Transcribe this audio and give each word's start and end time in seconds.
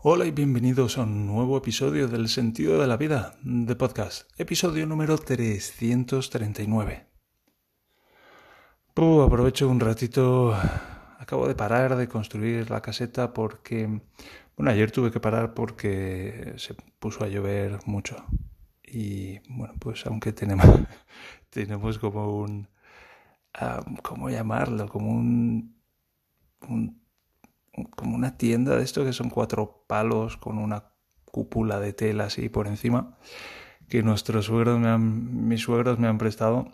Hola 0.00 0.26
y 0.26 0.30
bienvenidos 0.30 0.96
a 0.96 1.02
un 1.02 1.26
nuevo 1.26 1.58
episodio 1.58 2.06
del 2.06 2.28
Sentido 2.28 2.80
de 2.80 2.86
la 2.86 2.96
Vida 2.96 3.34
de 3.42 3.74
podcast, 3.74 4.30
episodio 4.38 4.86
número 4.86 5.18
339. 5.18 7.04
Uh, 8.94 9.22
aprovecho 9.22 9.68
un 9.68 9.80
ratito, 9.80 10.54
acabo 11.18 11.48
de 11.48 11.56
parar 11.56 11.96
de 11.96 12.06
construir 12.06 12.70
la 12.70 12.80
caseta 12.80 13.32
porque, 13.32 14.00
bueno, 14.56 14.70
ayer 14.70 14.92
tuve 14.92 15.10
que 15.10 15.18
parar 15.18 15.52
porque 15.52 16.54
se 16.58 16.74
puso 17.00 17.24
a 17.24 17.26
llover 17.26 17.80
mucho. 17.86 18.24
Y 18.84 19.40
bueno, 19.48 19.74
pues 19.80 20.06
aunque 20.06 20.32
tenemos, 20.32 20.64
tenemos 21.50 21.98
como 21.98 22.38
un, 22.38 22.68
um, 23.60 23.96
¿cómo 23.96 24.30
llamarlo? 24.30 24.88
Como 24.88 25.10
un, 25.10 25.74
un 26.68 27.07
como 27.84 28.14
una 28.14 28.36
tienda 28.36 28.76
de 28.76 28.84
esto 28.84 29.04
que 29.04 29.12
son 29.12 29.30
cuatro 29.30 29.84
palos 29.86 30.36
con 30.36 30.58
una 30.58 30.92
cúpula 31.24 31.80
de 31.80 31.92
tela 31.92 32.24
así 32.24 32.48
por 32.48 32.66
encima 32.66 33.18
que 33.88 34.02
nuestros 34.02 34.46
suegros 34.46 34.78
me 34.78 34.88
han, 34.88 35.48
mis 35.48 35.62
suegros 35.62 35.98
me 35.98 36.08
han 36.08 36.18
prestado 36.18 36.70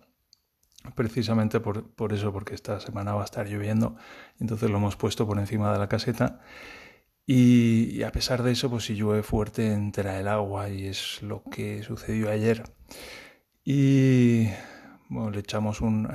precisamente 0.94 1.60
por, 1.60 1.94
por, 1.94 2.12
eso, 2.12 2.32
porque 2.32 2.54
esta 2.54 2.78
semana 2.80 3.14
va 3.14 3.22
a 3.22 3.24
estar 3.24 3.48
lloviendo, 3.48 3.96
entonces 4.38 4.70
lo 4.70 4.76
hemos 4.76 4.96
puesto 4.96 5.26
por 5.26 5.38
encima 5.38 5.72
de 5.72 5.78
la 5.78 5.88
caseta 5.88 6.40
y, 7.26 7.90
y 7.92 8.02
a 8.02 8.12
pesar 8.12 8.42
de 8.42 8.52
eso, 8.52 8.68
pues 8.68 8.84
si 8.84 8.94
llueve 8.94 9.22
fuerte 9.22 9.72
entra 9.72 10.20
el 10.20 10.28
agua 10.28 10.68
y 10.68 10.86
es 10.86 11.22
lo 11.22 11.42
que 11.44 11.82
sucedió 11.82 12.30
ayer. 12.30 12.64
Y 13.64 14.48
bueno, 15.08 15.30
le 15.30 15.40
echamos 15.40 15.80
un, 15.80 16.08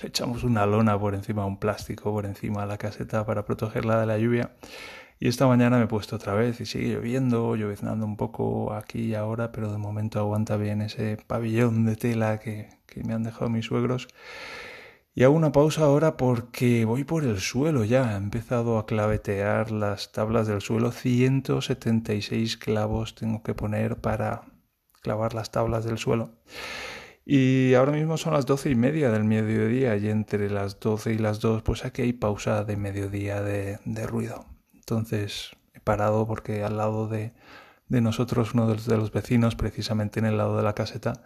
le 0.00 0.08
echamos 0.08 0.44
una 0.44 0.66
lona 0.66 0.98
por 0.98 1.14
encima, 1.14 1.46
un 1.46 1.58
plástico 1.58 2.12
por 2.12 2.26
encima 2.26 2.62
de 2.62 2.68
la 2.68 2.78
caseta 2.78 3.24
para 3.26 3.44
protegerla 3.44 4.00
de 4.00 4.06
la 4.06 4.18
lluvia. 4.18 4.52
Y 5.18 5.28
esta 5.28 5.46
mañana 5.46 5.76
me 5.78 5.84
he 5.84 5.86
puesto 5.86 6.16
otra 6.16 6.34
vez 6.34 6.60
y 6.60 6.66
sigue 6.66 6.94
lloviendo, 6.94 7.54
lloviznando 7.54 8.06
un 8.06 8.16
poco 8.16 8.72
aquí 8.72 9.00
y 9.00 9.14
ahora, 9.14 9.52
pero 9.52 9.70
de 9.70 9.78
momento 9.78 10.18
aguanta 10.18 10.56
bien 10.56 10.80
ese 10.80 11.18
pabellón 11.26 11.84
de 11.84 11.96
tela 11.96 12.40
que, 12.40 12.70
que 12.86 13.04
me 13.04 13.12
han 13.12 13.22
dejado 13.22 13.50
mis 13.50 13.66
suegros. 13.66 14.08
Y 15.12 15.24
hago 15.24 15.34
una 15.34 15.52
pausa 15.52 15.82
ahora 15.84 16.16
porque 16.16 16.84
voy 16.84 17.04
por 17.04 17.24
el 17.24 17.40
suelo 17.40 17.84
ya. 17.84 18.12
He 18.12 18.16
empezado 18.16 18.78
a 18.78 18.86
clavetear 18.86 19.72
las 19.72 20.12
tablas 20.12 20.46
del 20.46 20.62
suelo. 20.62 20.92
176 20.92 22.56
clavos 22.56 23.14
tengo 23.14 23.42
que 23.42 23.52
poner 23.52 23.96
para 23.96 24.42
clavar 25.02 25.34
las 25.34 25.50
tablas 25.50 25.84
del 25.84 25.98
suelo. 25.98 26.30
Y 27.24 27.74
ahora 27.74 27.92
mismo 27.92 28.16
son 28.16 28.32
las 28.32 28.46
doce 28.46 28.70
y 28.70 28.74
media 28.74 29.10
del 29.10 29.24
mediodía 29.24 29.96
y 29.96 30.08
entre 30.08 30.50
las 30.50 30.80
doce 30.80 31.12
y 31.12 31.18
las 31.18 31.40
dos 31.40 31.62
pues 31.62 31.84
aquí 31.84 32.02
hay 32.02 32.12
pausa 32.12 32.64
de 32.64 32.76
mediodía 32.76 33.42
de, 33.42 33.78
de 33.84 34.06
ruido. 34.06 34.46
Entonces 34.74 35.56
he 35.74 35.80
parado 35.80 36.26
porque 36.26 36.64
al 36.64 36.76
lado 36.76 37.06
de, 37.08 37.32
de 37.90 38.00
nosotros, 38.00 38.54
uno 38.54 38.66
de 38.68 38.74
los, 38.74 38.86
de 38.86 38.96
los, 38.96 39.12
vecinos, 39.12 39.56
precisamente 39.56 40.20
en 40.20 40.26
el 40.26 40.38
lado 40.38 40.56
de 40.56 40.62
la 40.62 40.74
caseta, 40.74 41.24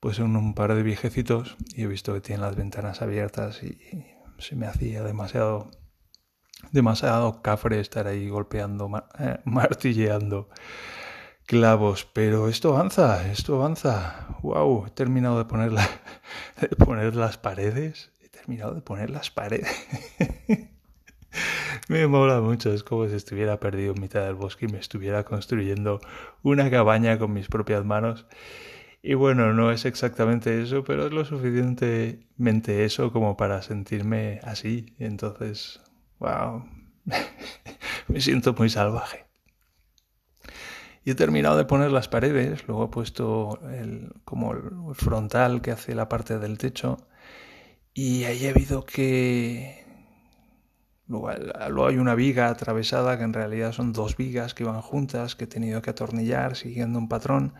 pues 0.00 0.16
son 0.16 0.36
un 0.36 0.54
par 0.54 0.74
de 0.74 0.82
viejecitos 0.82 1.56
y 1.74 1.82
he 1.82 1.86
visto 1.86 2.14
que 2.14 2.20
tienen 2.20 2.42
las 2.42 2.56
ventanas 2.56 3.02
abiertas 3.02 3.62
y, 3.62 3.78
se 4.38 4.56
me 4.56 4.66
hacía 4.66 5.04
demasiado 5.04 5.70
demasiado 6.72 7.40
cafre 7.40 7.78
estar 7.78 8.08
ahí 8.08 8.28
golpeando, 8.28 8.90
eh, 9.20 9.38
martilleando 9.44 10.48
clavos, 11.46 12.06
pero 12.12 12.48
esto 12.48 12.74
avanza, 12.76 13.30
esto 13.30 13.56
avanza. 13.56 14.26
Wow, 14.42 14.86
he 14.86 14.90
terminado 14.90 15.38
de 15.38 15.44
poner, 15.44 15.72
de 16.60 16.68
poner 16.68 17.14
las 17.16 17.38
paredes. 17.38 18.12
He 18.20 18.28
terminado 18.28 18.74
de 18.74 18.80
poner 18.80 19.10
las 19.10 19.30
paredes. 19.30 19.68
me 21.88 22.06
mola 22.06 22.40
mucho, 22.40 22.72
es 22.72 22.82
como 22.82 23.08
si 23.08 23.14
estuviera 23.14 23.60
perdido 23.60 23.94
en 23.94 24.00
mitad 24.00 24.24
del 24.24 24.34
bosque 24.34 24.66
y 24.66 24.72
me 24.72 24.78
estuviera 24.78 25.24
construyendo 25.24 26.00
una 26.42 26.70
cabaña 26.70 27.18
con 27.18 27.32
mis 27.32 27.48
propias 27.48 27.84
manos. 27.84 28.26
Y 29.02 29.14
bueno, 29.14 29.52
no 29.52 29.70
es 29.70 29.84
exactamente 29.84 30.62
eso, 30.62 30.82
pero 30.82 31.06
es 31.06 31.12
lo 31.12 31.26
suficientemente 31.26 32.86
eso 32.86 33.12
como 33.12 33.36
para 33.36 33.60
sentirme 33.60 34.40
así. 34.42 34.94
Entonces, 34.98 35.80
wow, 36.20 36.64
me 38.08 38.20
siento 38.20 38.54
muy 38.54 38.70
salvaje. 38.70 39.26
Y 41.04 41.10
he 41.10 41.14
terminado 41.14 41.56
de 41.56 41.64
poner 41.66 41.90
las 41.92 42.08
paredes, 42.08 42.66
luego 42.66 42.86
he 42.86 42.88
puesto 42.88 43.60
el, 43.70 44.12
como 44.24 44.52
el 44.52 44.94
frontal 44.94 45.60
que 45.60 45.70
hace 45.70 45.94
la 45.94 46.08
parte 46.08 46.38
del 46.38 46.58
techo 46.58 46.98
y 47.94 48.24
ahí 48.24 48.44
he 48.44 48.50
habido 48.50 48.84
que... 48.84 49.84
Luego 51.06 51.86
hay 51.86 51.98
una 51.98 52.14
viga 52.14 52.48
atravesada 52.48 53.18
que 53.18 53.24
en 53.24 53.32
realidad 53.34 53.72
son 53.72 53.92
dos 53.92 54.16
vigas 54.16 54.54
que 54.54 54.64
van 54.64 54.80
juntas 54.80 55.36
que 55.36 55.44
he 55.44 55.46
tenido 55.46 55.82
que 55.82 55.90
atornillar 55.90 56.56
siguiendo 56.56 56.98
un 56.98 57.08
patrón 57.08 57.54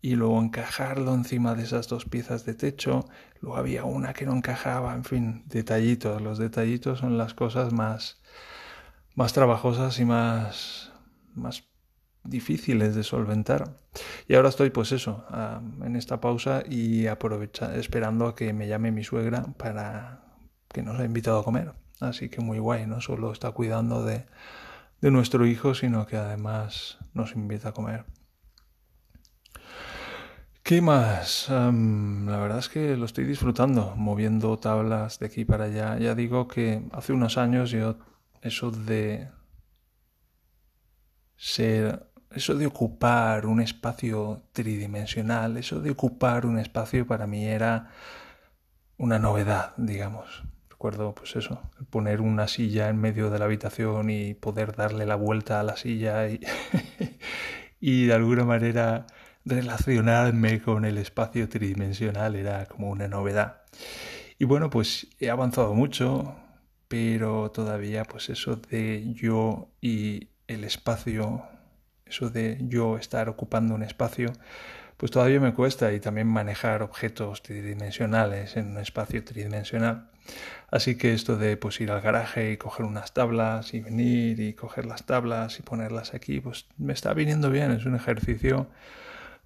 y 0.00 0.16
luego 0.16 0.40
encajarlo 0.40 1.14
encima 1.14 1.54
de 1.54 1.64
esas 1.64 1.88
dos 1.88 2.06
piezas 2.06 2.44
de 2.46 2.54
techo. 2.54 3.04
Luego 3.40 3.58
había 3.58 3.84
una 3.84 4.14
que 4.14 4.26
no 4.26 4.34
encajaba, 4.34 4.94
en 4.94 5.04
fin, 5.04 5.44
detallitos. 5.46 6.22
Los 6.22 6.38
detallitos 6.38 7.00
son 7.00 7.18
las 7.18 7.34
cosas 7.34 7.72
más, 7.72 8.20
más 9.14 9.32
trabajosas 9.34 10.00
y 10.00 10.04
más, 10.06 10.92
más 11.34 11.69
difíciles 12.24 12.94
de 12.94 13.02
solventar. 13.02 13.76
Y 14.28 14.34
ahora 14.34 14.48
estoy, 14.48 14.70
pues 14.70 14.92
eso, 14.92 15.24
en 15.84 15.96
esta 15.96 16.20
pausa 16.20 16.62
y 16.68 17.06
aprovecha, 17.06 17.74
esperando 17.76 18.26
a 18.26 18.34
que 18.34 18.52
me 18.52 18.68
llame 18.68 18.92
mi 18.92 19.04
suegra 19.04 19.44
para 19.56 20.22
que 20.68 20.82
nos 20.82 20.98
ha 21.00 21.04
invitado 21.04 21.40
a 21.40 21.44
comer. 21.44 21.72
Así 22.00 22.28
que 22.28 22.40
muy 22.40 22.58
guay, 22.58 22.86
no 22.86 23.00
solo 23.00 23.32
está 23.32 23.50
cuidando 23.52 24.04
de, 24.04 24.26
de 25.00 25.10
nuestro 25.10 25.46
hijo, 25.46 25.74
sino 25.74 26.06
que 26.06 26.16
además 26.16 26.98
nos 27.14 27.34
invita 27.34 27.70
a 27.70 27.72
comer. 27.72 28.04
¿Qué 30.62 30.80
más? 30.82 31.48
La 31.48 32.38
verdad 32.38 32.58
es 32.58 32.68
que 32.68 32.96
lo 32.96 33.04
estoy 33.04 33.24
disfrutando, 33.24 33.96
moviendo 33.96 34.56
tablas 34.58 35.18
de 35.18 35.26
aquí 35.26 35.44
para 35.44 35.64
allá. 35.64 35.98
Ya 35.98 36.14
digo 36.14 36.46
que 36.46 36.86
hace 36.92 37.12
unos 37.12 37.38
años 37.38 37.70
yo 37.70 37.98
eso 38.40 38.70
de 38.70 39.30
ser 41.36 42.09
eso 42.34 42.54
de 42.54 42.66
ocupar 42.66 43.46
un 43.46 43.60
espacio 43.60 44.42
tridimensional, 44.52 45.56
eso 45.56 45.80
de 45.80 45.90
ocupar 45.90 46.46
un 46.46 46.58
espacio 46.58 47.06
para 47.06 47.26
mí 47.26 47.44
era 47.44 47.90
una 48.98 49.18
novedad, 49.18 49.74
digamos. 49.76 50.44
Recuerdo, 50.68 51.14
pues 51.14 51.36
eso, 51.36 51.60
poner 51.90 52.20
una 52.20 52.48
silla 52.48 52.88
en 52.88 52.98
medio 52.98 53.30
de 53.30 53.38
la 53.38 53.44
habitación 53.46 54.10
y 54.10 54.34
poder 54.34 54.74
darle 54.76 55.06
la 55.06 55.16
vuelta 55.16 55.60
a 55.60 55.62
la 55.62 55.76
silla 55.76 56.28
y, 56.28 56.40
y 57.80 58.06
de 58.06 58.14
alguna 58.14 58.44
manera 58.44 59.06
relacionarme 59.44 60.62
con 60.62 60.84
el 60.84 60.98
espacio 60.98 61.48
tridimensional 61.48 62.36
era 62.36 62.66
como 62.66 62.90
una 62.90 63.08
novedad. 63.08 63.62
Y 64.38 64.44
bueno, 64.44 64.70
pues 64.70 65.08
he 65.18 65.28
avanzado 65.30 65.74
mucho, 65.74 66.36
pero 66.88 67.50
todavía 67.50 68.04
pues 68.04 68.30
eso 68.30 68.56
de 68.56 69.12
yo 69.14 69.68
y 69.80 70.28
el 70.46 70.64
espacio 70.64 71.44
eso 72.10 72.28
de 72.30 72.58
yo 72.60 72.98
estar 72.98 73.28
ocupando 73.28 73.74
un 73.74 73.82
espacio, 73.82 74.32
pues 74.96 75.10
todavía 75.10 75.40
me 75.40 75.54
cuesta 75.54 75.92
y 75.94 76.00
también 76.00 76.26
manejar 76.26 76.82
objetos 76.82 77.42
tridimensionales 77.42 78.56
en 78.56 78.72
un 78.72 78.78
espacio 78.78 79.24
tridimensional. 79.24 80.10
Así 80.70 80.96
que 80.96 81.14
esto 81.14 81.36
de 81.38 81.56
pues 81.56 81.80
ir 81.80 81.90
al 81.90 82.02
garaje 82.02 82.52
y 82.52 82.56
coger 82.58 82.84
unas 82.84 83.14
tablas 83.14 83.72
y 83.72 83.80
venir 83.80 84.40
y 84.40 84.52
coger 84.52 84.84
las 84.86 85.06
tablas 85.06 85.58
y 85.58 85.62
ponerlas 85.62 86.12
aquí, 86.14 86.40
pues 86.40 86.66
me 86.76 86.92
está 86.92 87.14
viniendo 87.14 87.50
bien, 87.50 87.70
es 87.72 87.86
un 87.86 87.96
ejercicio 87.96 88.68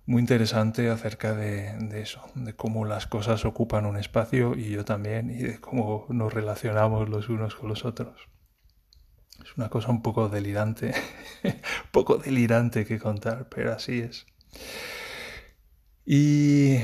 muy 0.06 0.20
interesante 0.20 0.91
acerca 0.91 1.34
de, 1.34 1.78
de, 1.78 2.03
eso, 2.03 2.20
de 2.34 2.54
cómo 2.54 2.84
las 2.84 3.06
cosas 3.06 3.44
ocupan 3.44 3.86
un 3.86 3.97
espacio 3.97 4.54
y 4.54 4.70
yo 4.70 4.84
también, 4.84 5.30
y 5.30 5.42
de 5.42 5.60
cómo 5.60 6.06
nos 6.10 6.32
relacionamos 6.34 7.08
los 7.08 7.28
unos 7.28 7.54
con 7.54 7.69
los 7.69 7.84
otros. 7.84 8.28
Es 9.43 9.56
una 9.56 9.69
cosa 9.69 9.91
un 9.91 10.03
poco 10.03 10.28
delirante, 10.28 10.95
un 11.45 11.53
poco 11.91 12.19
delirante 12.19 12.84
que 12.84 12.98
contar, 12.98 13.48
pero 13.48 13.72
así 13.72 14.01
es. 14.01 14.27
Y 16.07 16.78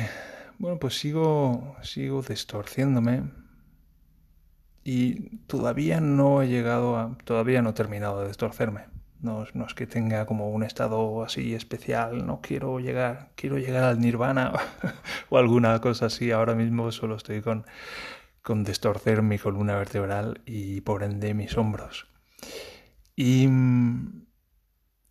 bueno, 0.58 0.78
pues 0.78 0.98
sigo, 0.98 1.76
sigo 1.82 2.22
distorciéndome 2.22 3.24
y 4.84 5.36
todavía 5.46 6.00
no 6.00 6.42
he 6.42 6.48
llegado 6.48 6.96
a, 6.96 7.16
todavía 7.24 7.62
no 7.62 7.70
he 7.70 7.74
terminado 7.74 8.20
de 8.20 8.28
distorcerme. 8.28 8.86
No, 9.20 9.44
no, 9.52 9.66
es 9.66 9.74
que 9.74 9.86
tenga 9.86 10.24
como 10.24 10.50
un 10.50 10.62
estado 10.62 11.22
así 11.22 11.54
especial, 11.54 12.26
no 12.26 12.40
quiero 12.40 12.80
llegar, 12.80 13.32
quiero 13.36 13.58
llegar 13.58 13.84
al 13.84 14.00
nirvana 14.00 14.52
o 15.28 15.36
alguna 15.36 15.78
cosa 15.80 16.06
así. 16.06 16.30
Ahora 16.30 16.54
mismo 16.54 16.90
solo 16.90 17.16
estoy 17.16 17.42
con, 17.42 17.66
con 18.42 18.64
destorcer 18.64 19.22
mi 19.22 19.38
columna 19.38 19.76
vertebral 19.76 20.40
y 20.46 20.80
por 20.80 21.02
ende 21.02 21.34
mis 21.34 21.56
hombros. 21.58 22.06
Y, 23.16 23.48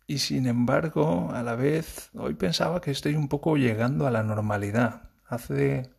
y 0.06 0.18
sin 0.18 0.46
embargo, 0.46 1.30
a 1.32 1.42
la 1.42 1.54
vez, 1.54 2.10
hoy 2.14 2.34
pensaba 2.34 2.80
que 2.80 2.90
estoy 2.90 3.14
un 3.14 3.28
poco 3.28 3.56
llegando 3.56 4.06
a 4.06 4.10
la 4.10 4.22
normalidad. 4.22 5.10
Hace, 5.26 5.90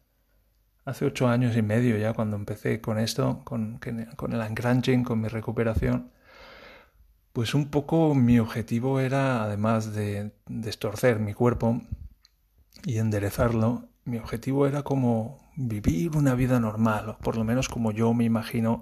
hace 0.85 1.05
ocho 1.05 1.27
años 1.27 1.55
y 1.55 1.61
medio 1.61 1.97
ya 1.97 2.13
cuando 2.13 2.35
empecé 2.35 2.81
con 2.81 2.99
esto, 2.99 3.41
con, 3.45 3.79
con 4.15 4.33
el 4.33 4.41
engranching, 4.41 5.03
con 5.03 5.21
mi 5.21 5.27
recuperación, 5.29 6.11
pues 7.33 7.53
un 7.53 7.69
poco 7.69 8.13
mi 8.13 8.39
objetivo 8.39 8.99
era, 8.99 9.43
además 9.43 9.93
de 9.93 10.33
destorcer 10.47 11.19
mi 11.19 11.33
cuerpo 11.33 11.81
y 12.83 12.97
enderezarlo, 12.97 13.89
mi 14.03 14.17
objetivo 14.17 14.67
era 14.67 14.83
como 14.83 15.39
vivir 15.55 16.15
una 16.17 16.35
vida 16.35 16.59
normal, 16.59 17.09
o 17.09 17.17
por 17.19 17.37
lo 17.37 17.43
menos 17.43 17.69
como 17.69 17.91
yo 17.91 18.13
me 18.13 18.25
imagino 18.25 18.81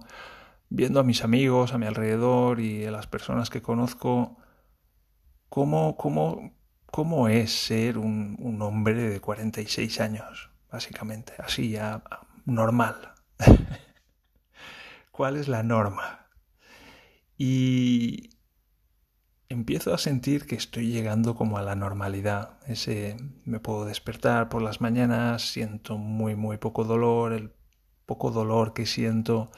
viendo 0.69 0.99
a 0.99 1.03
mis 1.03 1.23
amigos 1.23 1.73
a 1.73 1.77
mi 1.77 1.87
alrededor 1.87 2.59
y 2.59 2.85
a 2.85 2.91
las 2.91 3.07
personas 3.07 3.49
que 3.49 3.61
conozco, 3.61 4.37
cómo, 5.49 5.97
cómo, 5.97 6.53
cómo 6.85 7.27
es 7.27 7.51
ser 7.51 7.97
un, 7.97 8.59
hombre 8.61 9.09
de 9.09 9.19
46 9.19 9.99
años, 9.99 10.51
básicamente, 10.71 11.33
así 11.39 11.71
ya 11.71 12.03
normal. 12.45 13.13
¿Cuál 15.11 15.37
es 15.37 15.47
la 15.47 15.63
norma? 15.63 16.27
Y 17.37 18.29
empiezo 19.49 19.93
a 19.93 19.97
sentir 19.97 20.45
que 20.45 20.55
estoy 20.55 20.91
llegando 20.91 21.35
como 21.35 21.57
a 21.57 21.63
la 21.63 21.75
normalidad. 21.75 22.59
Ese 22.67 23.17
me 23.45 23.59
puedo 23.59 23.85
despertar 23.85 24.49
por 24.49 24.61
las 24.61 24.81
mañanas, 24.81 25.41
siento 25.41 25.97
muy 25.97 26.35
muy 26.35 26.57
poco 26.57 26.83
dolor, 26.83 27.33
el 27.33 27.53
poco 28.05 28.31
dolor 28.31 28.73
que 28.73 28.85
siento 28.85 29.51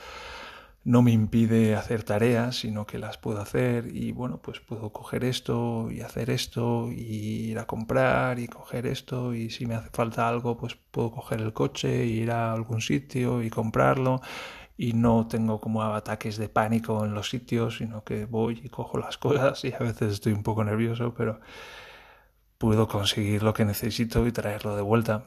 no 0.84 1.02
me 1.04 1.12
impide 1.12 1.76
hacer 1.76 2.04
tareas, 2.04 2.58
sino 2.58 2.86
que 2.88 2.98
las 2.98 3.18
puedo 3.18 3.40
hacer 3.42 3.96
y 3.96 4.12
bueno, 4.12 4.40
pues 4.42 4.60
puedo 4.60 4.92
coger 4.92 5.24
esto 5.24 5.92
y 5.92 6.02
hacer 6.02 6.30
esto 6.32 6.92
y 6.92 7.52
ir 7.52 7.60
a 7.60 7.68
comprar 7.68 8.40
y 8.40 8.48
coger 8.48 8.88
esto 8.88 9.34
y 9.36 9.52
si 9.52 9.66
me 9.68 9.76
hace 9.76 9.90
falta 9.92 10.28
algo, 10.28 10.58
pues 10.58 10.76
puedo 10.76 11.12
coger 11.12 11.42
el 11.42 11.54
coche 11.54 12.02
e 12.02 12.06
ir 12.08 12.32
a 12.32 12.54
algún 12.54 12.82
sitio 12.82 13.44
y 13.44 13.50
comprarlo 13.50 14.22
y 14.78 14.94
no 14.94 15.28
tengo 15.28 15.62
como 15.62 15.84
ataques 15.84 16.38
de 16.38 16.50
pánico 16.50 17.06
en 17.06 17.14
los 17.14 17.30
sitios, 17.30 17.78
sino 17.78 18.04
que 18.04 18.26
voy 18.26 18.62
y 18.64 18.70
cojo 18.70 18.98
las 18.98 19.18
cosas 19.20 19.64
y 19.66 19.74
a 19.74 19.80
veces 19.80 20.14
estoy 20.14 20.34
un 20.34 20.44
poco 20.44 20.64
nervioso, 20.64 21.14
pero 21.16 21.40
puedo 22.58 22.88
conseguir 22.88 23.44
lo 23.44 23.54
que 23.54 23.66
necesito 23.66 24.26
y 24.28 24.32
traerlo 24.32 24.76
de 24.76 24.82
vuelta. 24.82 25.26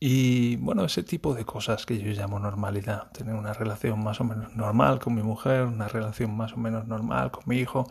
Y 0.00 0.56
bueno, 0.56 0.84
ese 0.84 1.02
tipo 1.02 1.34
de 1.34 1.44
cosas 1.44 1.84
que 1.84 1.98
yo 1.98 2.12
llamo 2.12 2.38
normalidad, 2.38 3.10
tener 3.10 3.34
una 3.34 3.52
relación 3.52 4.02
más 4.02 4.20
o 4.20 4.24
menos 4.24 4.54
normal 4.54 5.00
con 5.00 5.14
mi 5.14 5.22
mujer, 5.22 5.64
una 5.64 5.88
relación 5.88 6.36
más 6.36 6.52
o 6.52 6.56
menos 6.56 6.86
normal 6.86 7.32
con 7.32 7.44
mi 7.46 7.56
hijo, 7.58 7.88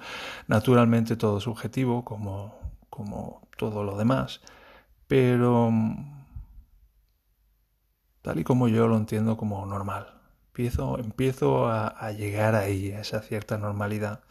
naturalmente 0.48 1.18
todo 1.18 1.42
subjetivo 1.42 2.06
como, 2.06 2.56
como 2.90 3.42
todo 3.58 3.84
lo 3.84 3.98
demás, 3.98 4.42
pero 5.08 5.72
tal 8.22 8.40
y 8.40 8.44
como 8.44 8.68
yo 8.70 8.88
lo 8.88 8.98
entiendo 8.98 9.36
como 9.38 9.66
normal. 9.66 10.14
Empiezo, 10.48 10.98
empiezo 11.00 11.68
a, 11.70 12.12
llegar 12.14 12.56
ahí, 12.56 12.92
a 12.92 13.02
esa 13.02 13.22
cierta 13.22 13.58
normalidad. 13.58 14.22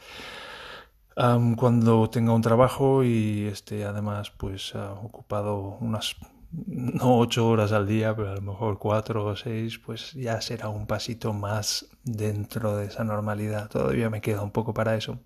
cuando 1.57 2.09
tenga 2.11 2.33
un 2.33 2.43
trabajo 2.43 3.05
y 3.05 3.47
esté 3.47 3.85
además 3.85 4.31
pues 4.31 4.75
ocupado 4.75 5.79
unas 5.81 6.17
no 6.53 7.19
ocho 7.19 7.49
horas 7.49 7.73
al 7.73 7.87
día, 7.87 8.15
pero 8.15 8.31
a 8.31 8.35
lo 8.35 8.43
mejor 8.43 8.79
cuatro 8.79 9.25
o 9.25 9.37
seis, 9.37 9.79
pues 9.79 10.13
ya 10.13 10.41
será 10.41 10.69
un 10.69 10.87
pasito 10.87 11.33
más 11.33 11.89
dentro 12.05 12.77
de 12.77 12.87
esa 12.87 13.05
normalidad. 13.05 13.69
Todavía 13.69 14.11
me 14.11 14.21
queda 14.21 14.43
un 14.43 14.51
poco 14.53 14.75
para 14.75 14.97
eso, 14.97 15.21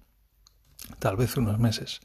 tal 0.99 1.17
vez 1.17 1.37
unos 1.37 1.59
meses. 1.59 2.01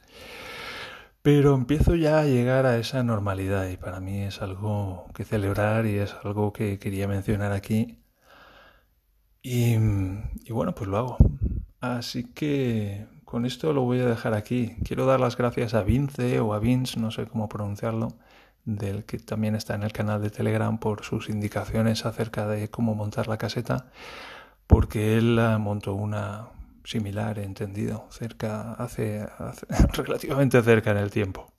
Pero 1.22 1.56
empiezo 1.56 1.96
ya 1.96 2.20
a 2.20 2.26
llegar 2.26 2.66
a 2.68 2.78
esa 2.78 3.04
normalidad 3.04 3.68
y 3.70 3.78
para 3.78 4.00
mí 4.00 4.22
es 4.22 4.42
algo 4.42 5.08
que 5.16 5.26
celebrar 5.26 5.88
y 5.88 5.96
es 5.98 6.16
algo 6.24 6.54
que 6.54 6.78
quería 6.80 7.08
mencionar 7.08 7.52
aquí. 7.52 8.00
Y, 9.42 9.78
bueno, 10.52 10.76
pues 10.76 10.90
lo 10.90 10.98
hago. 10.98 11.18
Así 11.80 12.26
que 12.34 13.08
con 13.26 13.46
esto 13.46 13.74
lo 13.74 13.82
voy 13.82 14.00
a 14.00 14.06
dejar 14.06 14.34
aquí. 14.34 14.76
Quiero 14.84 15.06
dar 15.06 15.20
las 15.20 15.38
gracias 15.38 15.74
a 15.74 15.84
Vince 15.84 16.40
o 16.40 16.54
a 16.54 16.60
Vince, 16.60 17.00
no 17.00 17.12
sé 17.12 17.26
cómo 17.28 17.50
pronunciarlo 17.50 18.10
del 18.66 19.06
que 19.06 19.20
también 19.20 19.56
está 19.56 19.76
en 19.76 19.84
el 19.84 19.92
canal 19.94 20.22
de 20.22 20.30
Telegram 20.30 20.80
por 20.80 21.04
sus 21.04 21.30
indicaciones 21.30 22.06
acerca 22.06 22.48
de 22.48 22.70
cómo 22.70 22.96
montar 22.96 23.28
la 23.28 23.38
caseta, 23.38 23.92
porque 24.68 25.18
él 25.18 25.40
montó 25.60 25.94
una 25.94 26.50
similar, 26.84 27.40
entendido, 27.40 28.08
cerca, 28.10 28.74
hace, 28.74 29.28
relativamente 29.94 30.62
cerca 30.62 30.92
en 30.92 30.98
el 30.98 31.12
tiempo. 31.12 31.52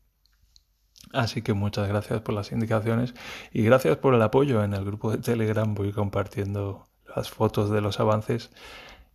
Así 1.12 1.42
que 1.42 1.52
muchas 1.52 1.88
gracias 1.88 2.20
por 2.20 2.34
las 2.34 2.52
indicaciones 2.52 3.14
y 3.52 3.62
gracias 3.62 3.96
por 3.96 4.14
el 4.14 4.22
apoyo 4.22 4.62
en 4.64 4.74
el 4.74 4.84
grupo 4.84 5.10
de 5.10 5.18
Telegram. 5.18 5.74
Voy 5.74 5.92
compartiendo 5.92 6.88
las 7.14 7.30
fotos 7.30 7.70
de 7.70 7.80
los 7.80 8.00
avances 8.00 8.50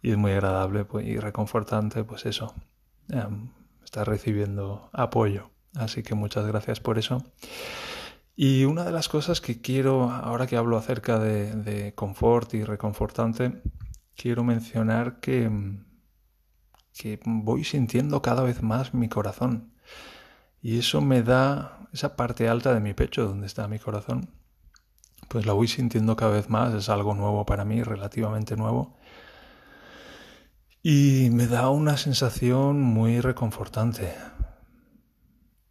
y 0.01 0.11
es 0.11 0.17
muy 0.17 0.31
agradable 0.31 0.85
pues, 0.85 1.05
y 1.05 1.19
reconfortante, 1.19 2.03
pues 2.03 2.25
eso, 2.25 2.55
em, 3.09 3.49
estar 3.83 4.07
recibiendo 4.07 4.89
apoyo. 4.93 5.51
Así 5.75 6.03
que 6.03 6.15
muchas 6.15 6.45
gracias 6.45 6.79
por 6.79 6.97
eso. 6.97 7.23
Y 8.35 8.65
una 8.65 8.83
de 8.83 8.91
las 8.91 9.09
cosas 9.09 9.41
que 9.41 9.61
quiero, 9.61 10.09
ahora 10.09 10.47
que 10.47 10.57
hablo 10.57 10.77
acerca 10.77 11.19
de, 11.19 11.93
confort 11.95 12.53
y 12.53 12.63
reconfortante, 12.63 13.61
quiero 14.15 14.43
mencionar 14.43 15.19
que, 15.19 15.49
que 16.97 17.19
voy 17.25 17.63
sintiendo 17.63 18.21
cada 18.21 18.43
vez 18.43 18.61
más 18.63 18.93
mi 18.93 19.09
corazón. 19.09 19.73
Y 20.61 20.79
eso 20.79 21.01
me 21.01 21.23
da 21.23 21.87
esa 21.93 22.15
parte 22.15 22.47
alta 22.47 22.73
de 22.73 22.79
mi 22.79 22.93
pecho 22.93 23.27
donde 23.27 23.47
está 23.47 23.67
mi 23.67 23.79
corazón. 23.79 24.29
Pues 25.27 25.45
la 25.45 25.53
voy 25.53 25.67
sintiendo 25.67 26.15
cada 26.15 26.33
vez 26.33 26.49
más, 26.49 26.73
es 26.73 26.89
algo 26.89 27.15
nuevo 27.15 27.45
para 27.45 27.65
mí, 27.65 27.83
relativamente 27.83 28.55
nuevo. 28.55 28.97
Y 30.83 31.29
me 31.31 31.47
da 31.47 31.69
una 31.69 31.95
sensación 31.97 32.81
muy 32.81 33.21
reconfortante, 33.21 34.15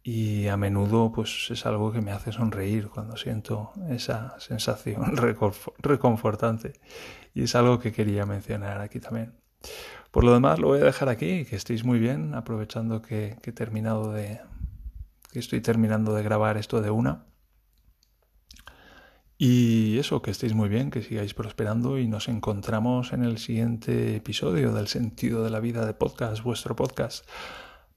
y 0.03 0.47
a 0.47 0.57
menudo 0.57 1.11
pues 1.11 1.49
es 1.51 1.65
algo 1.65 1.91
que 1.91 2.01
me 2.01 2.11
hace 2.11 2.31
sonreír 2.31 2.89
cuando 2.89 3.17
siento 3.17 3.71
esa 3.89 4.39
sensación 4.39 5.15
reconfortante 5.79 6.73
y 7.33 7.43
es 7.43 7.55
algo 7.55 7.79
que 7.79 7.91
quería 7.91 8.25
mencionar 8.25 8.81
aquí 8.81 8.99
también. 8.99 9.33
Por 10.11 10.23
lo 10.23 10.33
demás 10.33 10.59
lo 10.59 10.67
voy 10.67 10.81
a 10.81 10.85
dejar 10.85 11.07
aquí, 11.09 11.45
que 11.45 11.55
estéis 11.55 11.83
muy 11.83 11.99
bien, 11.99 12.33
aprovechando 12.35 13.01
que, 13.01 13.37
he 13.41 13.51
terminado 13.51 14.11
de 14.11 14.41
que 15.31 15.39
estoy 15.39 15.61
terminando 15.61 16.13
de 16.13 16.23
grabar 16.23 16.57
esto 16.57 16.81
de 16.81 16.89
una. 16.89 17.25
Y 19.37 19.97
eso, 19.97 20.21
que 20.21 20.29
estéis 20.29 20.53
muy 20.53 20.69
bien, 20.69 20.91
que 20.91 21.01
sigáis 21.01 21.33
prosperando 21.33 21.97
y 21.97 22.07
nos 22.07 22.27
encontramos 22.27 23.13
en 23.13 23.23
el 23.23 23.39
siguiente 23.39 24.17
episodio 24.17 24.73
del 24.73 24.87
sentido 24.87 25.43
de 25.43 25.49
la 25.49 25.59
vida 25.59 25.85
de 25.85 25.93
podcast, 25.93 26.43
vuestro 26.43 26.75
podcast. 26.75 27.25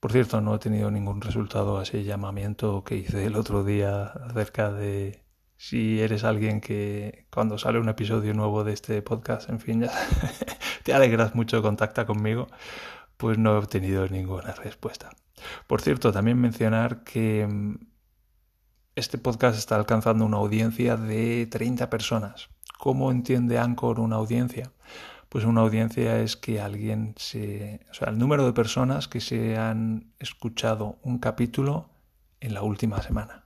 Por 0.05 0.13
cierto, 0.13 0.43
no 0.43 0.55
he 0.55 0.59
tenido 0.59 0.91
ningún 0.91 1.23
resultado 1.23 1.79
a 1.79 1.83
ese 1.83 2.05
llamamiento 2.05 2.85
que 2.85 2.95
hice 2.95 3.25
el 3.25 3.37
otro 3.37 3.65
día 3.65 4.03
acerca 4.03 4.71
de 4.71 5.25
si 5.57 5.99
eres 5.99 6.25
alguien 6.25 6.61
que 6.61 7.27
cuando 7.33 7.57
sale 7.57 7.79
un 7.79 7.89
episodio 7.89 8.35
nuevo 8.35 8.65
de 8.65 8.75
este 8.75 9.01
podcast, 9.01 9.49
en 9.49 9.61
fin, 9.61 9.81
ya 9.81 9.93
te 10.83 10.93
alegras 10.93 11.35
mucho, 11.35 11.63
contacta 11.63 12.05
conmigo, 12.05 12.49
pues 13.17 13.39
no 13.39 13.55
he 13.55 13.57
obtenido 13.57 14.07
ninguna 14.07 14.53
respuesta. 14.53 15.09
Por 15.67 15.81
cierto, 15.81 16.13
también 16.13 16.39
mencionar 16.39 17.03
que 17.03 17.49
mm, 17.51 17.77
este 18.97 19.17
podcast 19.17 19.57
está 19.57 19.77
alcanzando 19.77 20.27
una 20.27 20.37
audiencia 20.37 20.99
de 20.99 21.47
30 21.47 21.89
personas. 21.89 22.51
¿Cómo 22.79 23.11
entiende 23.11 23.59
Anchor 23.59 24.01
una 24.01 24.17
audiencia? 24.17 24.71
Pues 25.35 25.45
una 25.47 25.63
audiencia 25.63 26.21
es 26.21 26.37
que 26.37 26.61
alguien 26.61 27.17
se... 27.17 27.81
O 27.91 27.95
sea, 27.95 28.11
el 28.11 28.19
número 28.19 28.47
de 28.47 28.53
personas 28.53 29.09
que 29.09 29.21
se 29.21 29.57
han 29.57 30.13
escuchado 30.21 31.01
un 31.03 31.19
capítulo 31.19 31.91
en 32.39 32.55
la 32.55 32.63
última 32.63 33.03
semana. 33.03 33.45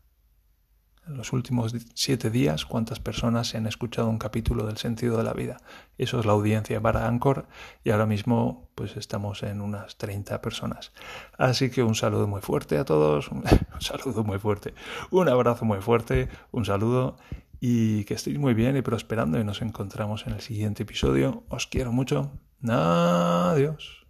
En 1.07 1.16
los 1.16 1.33
últimos 1.33 1.75
siete 1.95 2.28
días, 2.28 2.66
cuántas 2.66 3.00
personas 3.00 3.49
se 3.49 3.57
han 3.57 3.66
escuchado 3.66 4.11
un 4.11 4.18
capítulo 4.18 4.66
del 4.66 4.76
sentido 4.76 5.16
de 5.16 5.25
la 5.25 5.33
vida. 5.33 5.62
Eso 5.97 6.21
es 6.21 6.26
la 6.26 6.33
audiencia 6.33 6.78
para 6.78 7.09
Anchor 7.09 7.49
y 7.83 7.88
ahora 7.88 8.04
mismo 8.04 8.68
pues 8.75 8.99
estamos 8.99 9.42
en 9.42 9.62
unas 9.62 9.97
30 9.97 10.42
personas. 10.42 10.92
Así 11.38 11.71
que 11.71 11.83
un 11.83 11.95
saludo 11.95 12.26
muy 12.26 12.42
fuerte 12.42 12.76
a 12.76 12.85
todos, 12.85 13.28
un 13.30 13.45
saludo 13.80 14.25
muy 14.25 14.38
fuerte, 14.38 14.75
un 15.11 15.26
abrazo 15.30 15.64
muy 15.64 15.80
fuerte, 15.80 16.28
un 16.50 16.66
saludo 16.66 17.16
y 17.61 18.05
que 18.05 18.15
estéis 18.15 18.38
muy 18.38 18.55
bien 18.55 18.77
y 18.77 18.83
prosperando 18.83 19.38
y 19.38 19.45
nos 19.45 19.62
encontramos 19.62 20.27
en 20.27 20.35
el 20.35 20.41
siguiente 20.41 20.85
episodio. 20.85 21.45
Os 21.49 21.67
quiero 21.67 21.93
mucho. 21.93 22.33
Adiós. 22.62 24.08